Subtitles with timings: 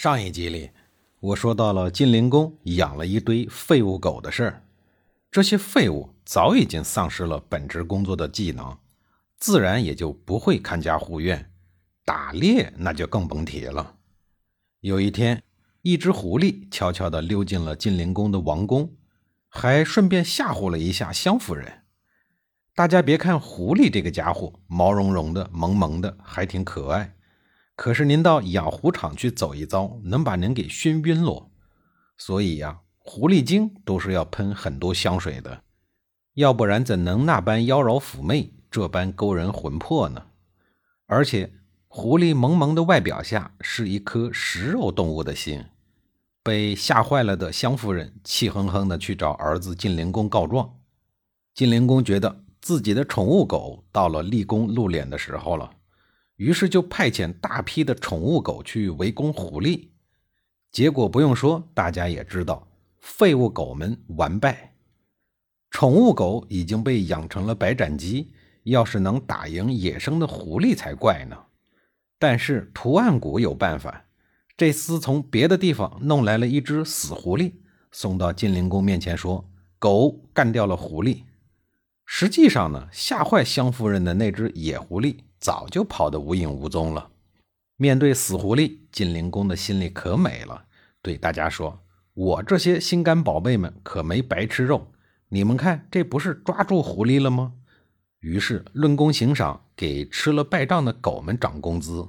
[0.00, 0.70] 上一集里，
[1.18, 4.62] 我说到了晋灵公养了一堆废物狗的事儿。
[5.28, 8.78] 这些废物早已经丧失了本职工作的技能，
[9.38, 11.50] 自然也就不会看家护院。
[12.04, 13.96] 打猎那就更甭提了。
[14.82, 15.42] 有一天，
[15.82, 18.94] 一只狐狸悄悄地溜进了晋灵公的王宫，
[19.48, 21.82] 还顺便吓唬了一下湘夫人。
[22.72, 27.16] 大家别看狐狸这个家伙毛茸茸的、萌萌的，还挺可爱。
[27.78, 31.48] 可是您到养狐场去走一遭，能把您给熏晕了。
[32.16, 35.62] 所以呀，狐狸精都是要喷很多香水的，
[36.34, 40.24] 要不然怎能那般妖娆妩媚，这般勾人魂魄呢？
[41.06, 41.52] 而且，
[41.86, 45.64] 狐狸萌萌的外表下是一颗食肉动物的心。
[46.42, 50.78] 被吓坏了的湘夫人气哼哼的去找儿子晋灵公告状。
[51.54, 55.70] 晋灵公觉得自己的宠物狗到了立功露脸的时候了。
[56.38, 59.88] 于是就派遣大批的宠物狗去围攻狐狸，
[60.70, 62.68] 结果不用说，大家也知道，
[63.00, 64.74] 废物狗们完败。
[65.70, 71.36] 宠物狗已经被养成了白斩鸡，要是能打赢野生的狐狸才怪呢。
[72.20, 74.04] 但是图案谷有办法，
[74.56, 77.52] 这厮从别的地方弄来了一只死狐狸，
[77.90, 79.50] 送到晋灵公面前说
[79.80, 81.22] ：“狗干掉了狐狸。”
[82.06, 85.16] 实际上呢，吓坏湘夫人的那只野狐狸。
[85.38, 87.10] 早就跑得无影无踪了。
[87.76, 90.64] 面对死狐狸，晋灵公的心里可美了，
[91.00, 91.80] 对大家说
[92.14, 94.90] ：“我这些心肝宝贝们可没白吃肉，
[95.28, 97.52] 你们看，这不是抓住狐狸了吗？”
[98.20, 102.08] 于是论功行赏，给吃了败仗的狗们涨工资，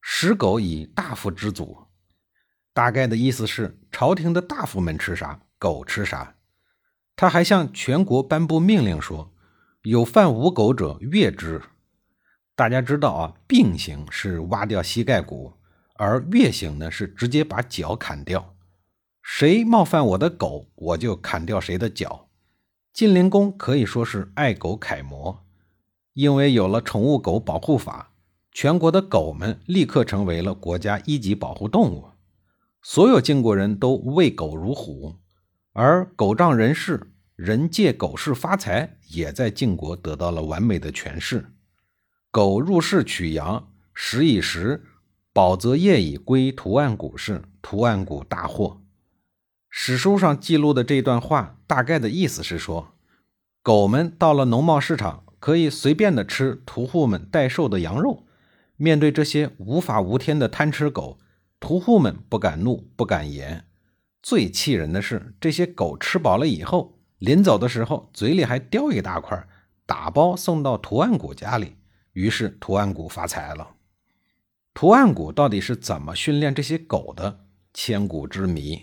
[0.00, 1.76] 食狗以大夫之祖。
[2.72, 6.36] 大概的意思是，朝廷的大夫们吃啥，狗吃啥。
[7.14, 9.34] 他还向全国颁布命令说
[9.82, 11.60] ：“有犯无狗者，越之。”
[12.60, 15.54] 大家知道啊，并行是挖掉膝盖骨，
[15.94, 18.54] 而越行呢是直接把脚砍掉。
[19.22, 22.28] 谁冒犯我的狗，我就砍掉谁的脚。
[22.92, 25.42] 晋灵公可以说是爱狗楷模，
[26.12, 28.12] 因为有了宠物狗保护法，
[28.52, 32.10] 全国的狗们立刻成为了国家一级保护动物。
[32.82, 35.16] 所有晋国人都畏狗如虎，
[35.72, 41.54] 而狗仗人势，人借狗势发财，也在晋国得到了完美的诠释。
[42.32, 44.84] 狗入室取羊，食以食，
[45.32, 47.42] 饱则夜以归图案谷氏。
[47.60, 48.80] 图案谷大获。
[49.68, 52.94] 史书上记录的这段话，大概的意思是说，
[53.62, 58.26] 狗们到了农贸市场，可以随便的吃屠户们代售的羊肉。
[58.76, 61.18] 面对这些无法无天的贪吃狗，
[61.58, 63.66] 屠户们不敢怒，不敢言。
[64.22, 69.48] 最气人的是，这些狗吃饱了以后，临走的时候，嘴里还叼一大块，
[69.84, 71.74] 打包送到图案谷家里。
[72.12, 73.74] 于是图案谷发财了。
[74.74, 77.46] 图案谷到底是怎么训练这些狗的？
[77.72, 78.82] 千古之谜。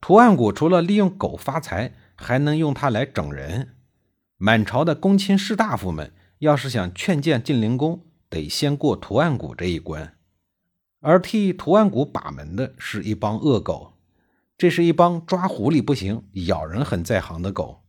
[0.00, 3.76] 图案谷除了利用狗发财，还能用它来整人。
[4.36, 10.16] 满朝的公卿士大夫们要是想劝谏晋灵公，得先过图案谷这一关。
[11.00, 13.94] 而替图案谷把门的是一帮恶狗，
[14.56, 17.84] 这是一帮抓狐狸不行，咬人很在行的狗。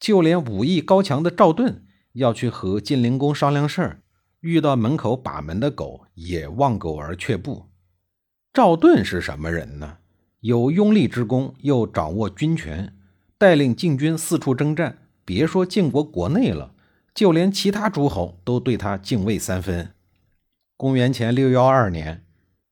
[0.00, 1.83] 就连武艺高强的赵盾。
[2.14, 4.00] 要去和晋灵公商量事儿，
[4.40, 7.66] 遇到门口把门的狗，也望狗而却步。
[8.52, 9.98] 赵盾是什么人呢？
[10.40, 12.94] 有拥立之功，又掌握军权，
[13.36, 14.98] 带领晋军四处征战。
[15.24, 16.74] 别说晋国国内了，
[17.14, 19.94] 就连其他诸侯都对他敬畏三分。
[20.76, 22.24] 公元前六幺二年，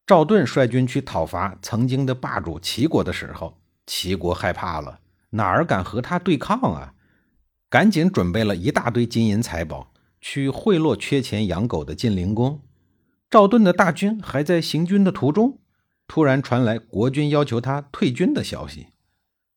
[0.07, 5.01] 赵盾率军去讨伐曾经的霸主齐国的时候，齐国害怕了，
[5.31, 6.95] 哪儿敢和他对抗啊？
[7.73, 12.61] 赶紧准备了一大堆金银财宝，去贿赂缺钱养狗的晋灵公。
[13.31, 15.59] 赵盾的大军还在行军的途中，
[16.07, 18.89] 突然传来国君要求他退军的消息。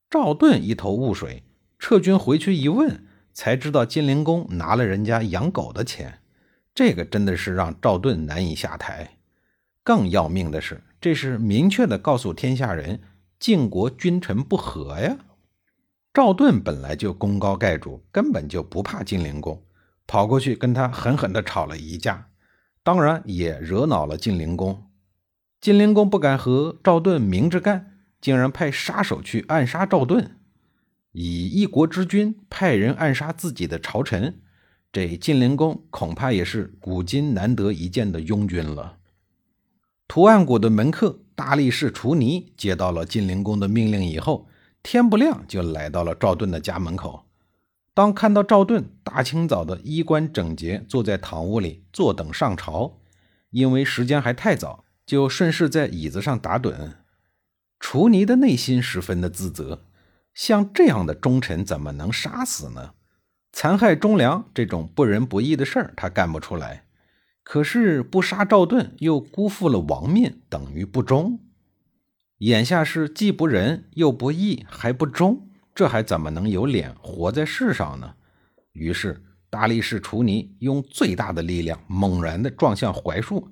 [0.09, 1.43] 赵盾一头雾水，
[1.77, 6.19] 撤军回去一问，才知道晋灵公拿了人家养狗的钱。
[6.73, 9.17] 这个真的是让赵盾难以下台。
[9.83, 13.01] 更要命的是，这是明确的告诉天下人，
[13.37, 15.17] 晋国君臣不和呀。
[16.15, 19.61] 赵盾本来就功高盖主，根本就不怕晋灵公，
[20.07, 22.29] 跑过去跟他狠狠地吵了一架，
[22.83, 24.87] 当然也惹恼了晋灵公。
[25.59, 30.37] 晋灵公不敢和赵盾明着干，竟然派杀手去暗杀赵盾，
[31.11, 34.39] 以一国之君派人暗杀自己的朝臣，
[34.93, 38.99] 这晋灵公恐怕也是古今难得一见的庸君了。
[40.07, 44.47] 图案谷的门客大力士楚尼接到了晋灵公的命令以后，
[44.85, 47.25] 天不亮就来到了赵盾的家门口。
[47.95, 52.99] 当看到赵盾大清早的衣冠整洁，坐在堂屋里坐等上朝，
[53.49, 56.97] 因为时间还太早，就顺势在椅子上打盹。
[57.79, 59.85] 楚尼的内心十分的自责，
[60.35, 62.91] 像这样的忠臣怎么能杀死呢？
[63.51, 66.85] 残害忠良这种不仁不义的事儿，他干不出来。
[67.41, 71.39] 可是不杀赵盾，又辜负了王命，等于不忠。
[72.45, 75.49] 眼下是既不仁又不义，还不忠。
[75.73, 78.13] 这还怎么能有脸活在世上呢？
[78.73, 83.49] 于是大力士楚尼用最大的力量猛然地撞向槐树，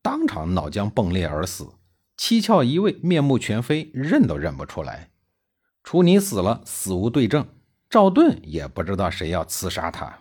[0.00, 1.70] 当场脑浆迸裂而死。
[2.16, 5.10] 七窍一位，面目全非，认都认不出来。
[5.82, 7.48] 楚尼死了，死无对证，
[7.90, 10.20] 赵盾也不知道谁要刺杀他。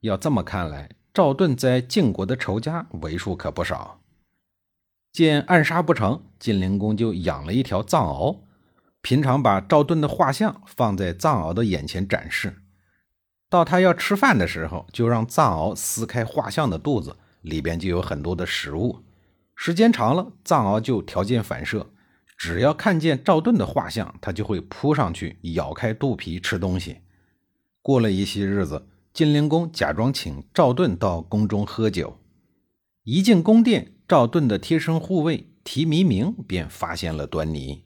[0.00, 3.99] 要这么看来，赵盾在晋国的仇家为数可不少。
[5.12, 8.40] 见暗杀不成，晋灵公就养了一条藏獒。
[9.02, 12.56] 平常把赵盾的画像放在藏獒的眼前展示，
[13.48, 19.00] 到他要吃饭的时候，就让藏獒撕开画像的肚子，里边就有很多的食物。
[19.56, 21.90] 时间长了，藏獒就条件反射，
[22.36, 26.98] 只要看见赵盾的画像，它就会扑上去咬开肚皮吃东西。
[27.82, 32.18] 过了一些日子，晋灵公假装请赵盾到宫中喝酒，
[33.04, 37.84] 一进宫殿，赵盾的贴身护卫提弥明便发现了端倪。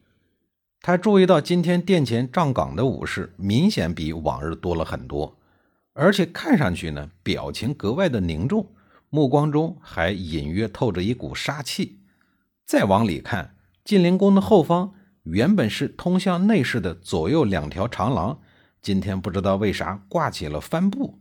[0.81, 5.37] 他注意到今天殿前站岗的武士明显比往日多了很多，
[5.93, 8.73] 而且看上去呢，表情格外的凝重，
[9.11, 11.99] 目光中还隐约透着一股杀气。
[12.65, 14.95] 再往里看，晋灵宫的后方
[15.25, 18.41] 原本是通向内室的左右两条长廊，
[18.81, 21.19] 今天不知道为啥挂起了帆布，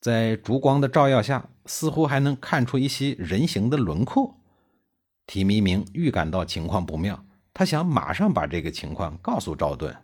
[0.00, 4.36] 在烛光的照耀下，似乎还能看出一些人形的轮廓。
[5.26, 7.24] 提弥明预感到情况不妙。
[7.52, 9.96] 他想马上把这个情况告诉赵盾，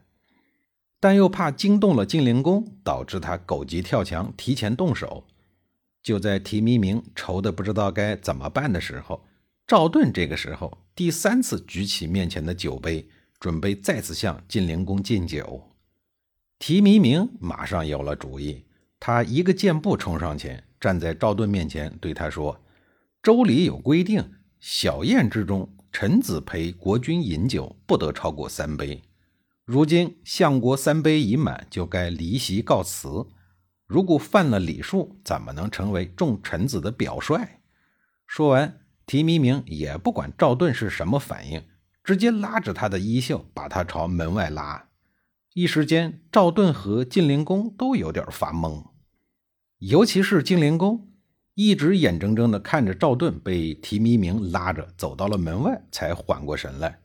[0.99, 5.25] 但又怕惊动了晋灵公，导致他狗急跳墙，提前动手。
[6.02, 9.25] 就在提弥明愁得不知道该怎么办的时候，
[9.69, 13.08] 赵盾这个时候第三次举起面前的酒杯，
[13.38, 15.70] 准备再次向晋灵公敬酒。
[16.58, 18.64] 提弥明马上有了主意，
[19.06, 22.59] 他一个箭步冲上前，站在赵盾面前，对他说
[23.23, 29.03] ：“周礼有规定，小宴之中。”臣子陪国君饮酒，不得超过三杯。
[29.67, 33.27] 如今相国三杯已满，就该离席告辞。
[33.87, 37.61] 如果犯了礼数，怎么能成为众臣子的表率？
[38.27, 41.62] 说完，提弥明也不管赵盾是什么反应，
[42.03, 44.89] 直接拉着他的衣袖，把他朝门外拉。
[45.53, 48.94] 一时间，赵盾和晋灵公都有点发懵，
[49.87, 51.09] 尤其是晋灵公。
[51.53, 57.01] 一直眼睁睁地看着赵盾被提弥明拉着走到了门外，才缓过神来。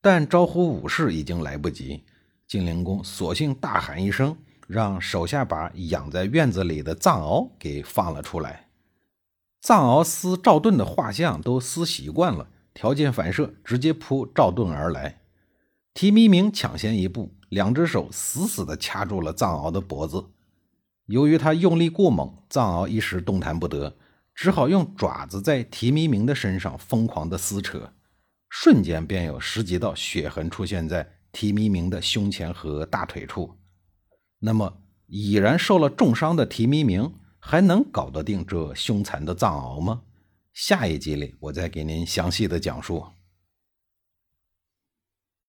[0.00, 2.04] 但招呼武士已经来不及，
[2.46, 4.36] 晋灵公索性大喊一声，
[4.68, 8.68] 让手下把养在院子里的藏獒给放了出来。
[9.60, 15.22] 藏獒撕赵盾的画像都撕习惯了，条件反射直接扑赵盾而来。
[15.94, 20.24] 提弥明抢先一步，两只手死死地掐住了藏獒的脖子。
[21.08, 23.96] 由于他用力过猛，藏獒一时动弹不得，
[24.34, 27.94] 只好用爪子在提弥明的身上疯狂地撕扯，
[28.50, 33.56] 瞬间便有十几道血痕出现在提弥明的胸前和大腿处。
[34.40, 40.02] 那么，已然受了重伤的提弥明还能搞得定这凶残的藏獒吗？
[40.52, 43.06] 下一集里，我再给您详细的讲述。